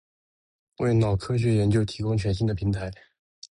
[0.79, 2.89] 为脑科学研究提供全新的平台